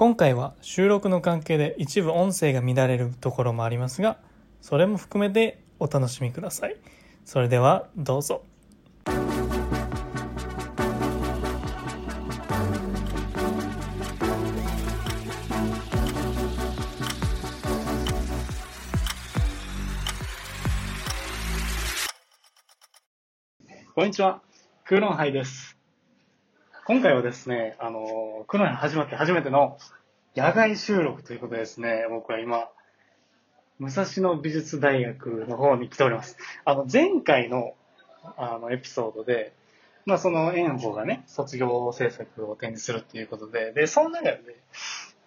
[0.00, 4.16] 今回は収録の関係で一部音声が乱れるところもありますが
[4.62, 6.76] それも含めてお楽しみください。
[7.26, 8.42] それではどうぞ。
[23.94, 24.40] こんにちは。
[24.86, 25.69] クーロンハイです。
[26.92, 29.78] 今回はですね、あの、クロンハイ始まって初めての
[30.34, 32.68] 野外収録ということでですね、僕は今、
[33.78, 36.36] 武蔵野美術大学の方に来ております。
[36.64, 37.74] あの、前回の、
[38.36, 39.52] あの、エピソードで、
[40.04, 44.40] まあ、その、炎鵬がね、卒業制作を展示するっていうことで、で、その中で、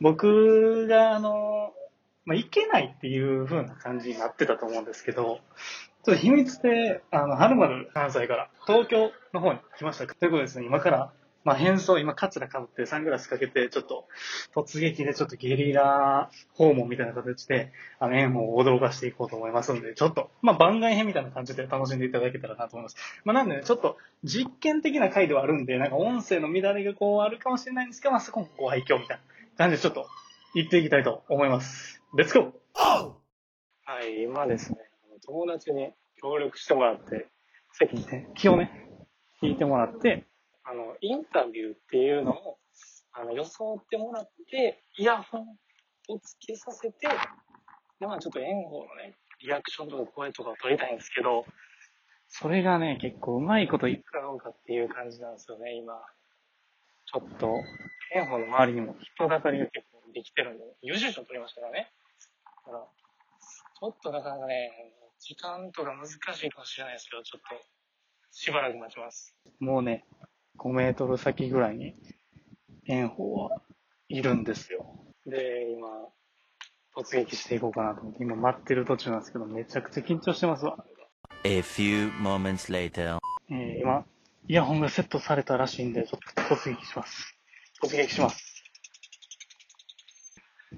[0.02, 1.72] 僕が、あの、
[2.25, 5.39] まあ、いけないっていう風な感じになってたと思うんですけど、
[6.03, 10.05] ちょっと秘密で、あの、はるまる関西から東京の方に来ました。
[10.08, 14.07] ということでですね、今から、まあ、変装、今、カツラかぶってサングラスかけて、ちょっと、
[14.55, 22.95] 突撃でちょっとゲリラ訪問みたいな形で、あの、縁を驚かしていこうと思いますので、ちょっと、まあ、番外編みたいな感じで楽しんでいただけたらなと思います。
[23.25, 29.23] まあ、なんでね、ちょっと、実験的な回ではあるんで、なんか音声の乱れがこうあるかもしれないんですけど、まあ、そこもご愛嬌みたいな
[29.57, 30.07] 感じでちょっと、
[30.55, 32.02] 行っていきたいと思います。
[32.16, 32.52] レッツゴー
[33.85, 34.78] はい、今ですね、
[35.25, 35.91] 友達に
[36.22, 37.28] 協力してもらって、
[37.72, 38.88] 席にね、気をね、
[39.41, 40.25] 引いてもらって、
[40.66, 42.58] あの、インタビューっていうのを、
[43.14, 45.58] あの、装ってもらって、イヤホン
[46.09, 47.08] をつけさせて、
[48.00, 51.45] で、まあちょっと炎鵬のね、リアクションとか声とかを撮りたいんですけど、
[52.28, 55.94] それがね、結構うまいこといくかどうかっていう感じなんですよね、今。
[57.06, 57.47] ちょっと、
[58.14, 61.91] 炎鵬の周りにも人だかりが結構できてるんで、優秀賞取りましたからね。
[62.66, 64.72] だから、ちょっとなかなかね、
[65.19, 67.66] 時間とか難しいかもしれないですけど、ちょっと、
[68.31, 69.36] しばらく待ちます。
[69.59, 70.06] もうね、
[70.59, 71.96] 5メートル先ぐらいに、
[72.88, 73.62] 炎鵬は
[74.09, 75.00] いるんですよ。
[75.26, 75.88] で、今、
[76.96, 80.84] 突撃していこうかなと思って、今待ってる途中なんですけど、めちゃくちゃ緊張してますわ。
[81.44, 83.18] A few moments later.
[83.50, 84.06] えー今、
[84.47, 87.38] イヤホンがセットされたらしいんで、ちょっと突撃します。
[87.84, 88.63] 突撃します。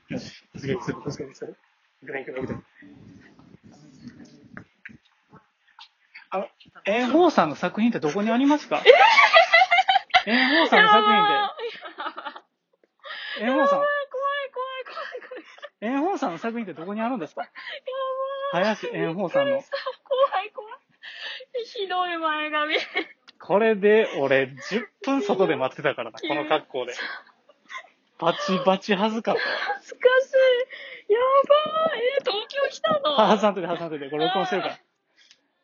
[0.09, 1.55] よし、突撃する、突撃する。
[2.03, 2.59] いくねいくねいくね。
[6.29, 6.47] あの、
[6.85, 8.83] 炎鵬さんの作品ってどこにありますか？
[10.25, 11.33] 炎鵬さんの作品って、
[13.41, 14.85] 炎鵬さん、怖い怖い怖い
[15.79, 15.95] 怖い。
[15.95, 17.47] 炎鵬さんの作品ってどこにあるんですか？
[18.53, 19.51] 林炎鵬さんの。
[19.51, 19.63] 怖
[20.43, 20.73] い怖い。
[21.65, 22.75] ひどい前髪。
[23.39, 26.93] これで俺10分外で待ってたからな、この格好で。
[28.17, 29.47] バチバチ恥ずかったわ。
[29.75, 30.31] 恥ずかし
[31.09, 31.13] い。
[31.13, 31.19] や
[31.89, 31.99] ばい。
[32.01, 33.11] え、東京来たの？
[33.13, 34.79] は挟んといて挟んといて、これ録音してるから。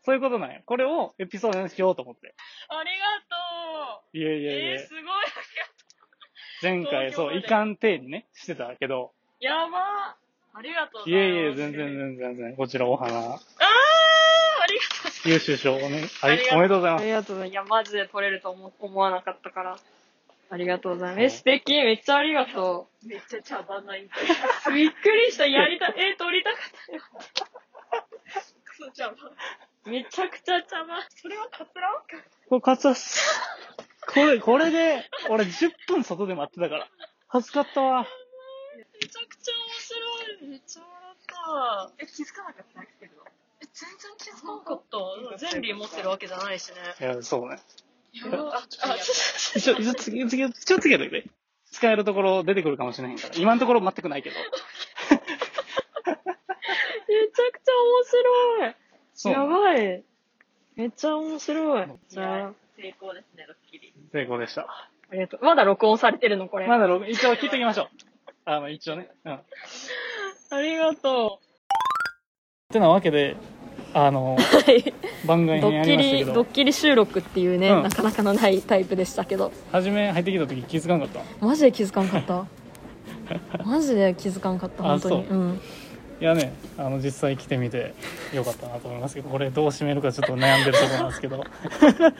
[0.03, 0.61] そういうことなんや。
[0.65, 2.33] これをエピソードにしようと思って。
[2.69, 4.17] ありがとう。
[4.17, 5.03] いやいやいやえー、すごい。
[6.61, 10.15] 前回そう、いかん体にね、してたけど、やば
[10.53, 11.35] ありがとうごいざいます。
[11.35, 15.29] やいや、全然全然全然、こちらお花、あーありがとう。
[15.29, 17.01] 優秀賞をね、ありありがとうおめでとうございます。
[17.01, 17.51] ありがとうございます。
[17.51, 19.77] いや、マジで撮れると思思わなかったから。
[20.51, 21.17] ありがとうございます。
[21.17, 21.73] はいえ、素敵。
[21.73, 24.85] めっちゃありがとめっちゃ茶番なインタビう。
[24.91, 25.47] びっくりした。
[25.47, 27.01] やりた、え、撮りたかったよ。
[28.81, 28.91] ュー。
[28.91, 29.15] 茶番。
[29.85, 31.01] めちゃくちゃ茶番。
[31.09, 31.89] それはカツラ？
[32.49, 33.19] これ、カツラっす。
[34.13, 36.87] これ、これで、俺10分外で待ってたから。
[37.27, 38.05] 恥ずかったわ。
[39.01, 40.49] めちゃくちゃ面白い。
[40.49, 42.03] めっちゃ笑った。
[42.03, 42.81] え、気づかなかった？
[42.99, 43.13] けど。
[43.61, 44.97] え、全然気づかなかった。
[45.51, 46.75] 全部持ってるわけじゃないしね。
[46.99, 47.59] いや、そうね。
[48.13, 48.97] やばあ、あ、ちょっ
[49.53, 51.25] と一応、一応、次、次、ちょっとつけといて。
[51.71, 53.33] 使えるところ出てくるかもしれへんから。
[53.35, 54.35] 今のところ全くないけど。
[54.41, 54.45] め
[55.15, 55.25] ちゃ
[57.51, 58.75] くちゃ面白い。
[59.13, 60.03] そうやばい。
[60.75, 61.87] めっちゃ面白い。
[62.09, 63.93] じゃあ、成功ですね、ドッキリ。
[64.11, 64.61] 成功でした。
[65.11, 65.45] ありがとう。
[65.45, 66.67] まだ録音されてるのこれ。
[66.67, 67.87] まだ録一応聞いときましょう。
[68.45, 69.09] あの、一応ね。
[69.25, 69.31] うん。
[69.31, 73.35] ありがとってなわけで、
[73.93, 74.41] あの、う。
[74.41, 74.93] はい。
[75.25, 81.45] 番外編やドッキリ、りましたけど、ドッキリ収録っていうね、うんなかなかのないタイプでしたけど、初め入ってきた時気づかんかった。
[81.45, 82.45] マジで気づかんかった。
[83.63, 85.25] マジで気づかんかった、あ本当に。
[85.25, 85.61] うん。
[86.21, 87.95] いやね、あの、実際来てみて
[88.31, 91.43] よかったなと思いますけど、これどう締めるかちょっと悩んでるところなんですけど、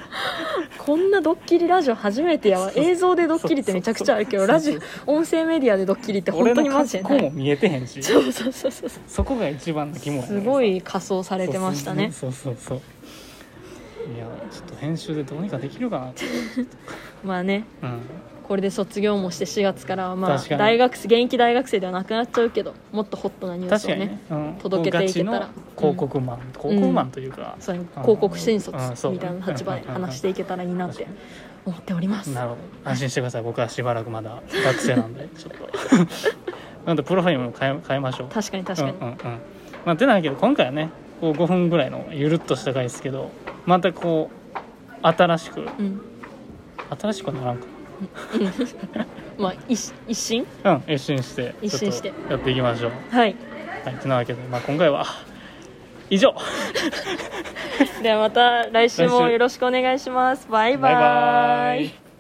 [0.80, 2.72] こんなドッキリラジオ初めてやわ。
[2.76, 8.90] 映像でドッキリってめちゃくちゃあるけど、ラジオ、音声メディアでドッキリって本当にマジでなも見えてへんし、そうそうそうそう。
[9.08, 12.12] そこが一番の肝やねすごい仮装されてましたね。
[12.12, 12.82] そうそうそうそ
[14.08, 14.16] う。
[14.16, 16.14] いや、ちょっと編集でどうにかできるかな。
[17.24, 18.00] まあね、うん。
[18.52, 25.50] これで卒業もして4月からはまあ大学生現役大学生ではなくなっちゃうけどもっとホットなニュースをねね、うん、届けていけたら。
[25.78, 28.98] 広告マン、広告マンというか、そういう広告新卒うん。
[28.98, 29.14] そう。
[29.14, 31.08] みたいな立場で話していけたらいいなって
[31.66, 32.32] 思っております。
[32.32, 32.90] なるほど。
[32.90, 33.44] 安心してください。
[33.44, 35.30] 僕はしばらくまだ学生なんで。
[35.40, 35.70] ちょっと。
[36.86, 38.28] なんでプロファイルも変え変えましょう。
[38.28, 39.18] 確かに確かに、うんうんうん。
[39.86, 40.90] まあてないけど今回はね
[41.22, 43.32] こう5分ぐらいのゆるっとした回ですけど
[43.66, 46.02] またこう新しくうん。
[47.00, 47.71] 新しくはならんか
[49.38, 50.46] まあ一一新？
[50.64, 52.10] なうん一新して一新して。
[52.10, 52.92] ちょっとやっていきましょう。
[53.10, 53.36] はい。
[53.86, 55.06] はいてなわけで、まあ、今回は
[56.10, 56.36] 以上。
[58.04, 60.48] ではまた来週もよろしくお願いします。
[60.50, 62.11] バイバイ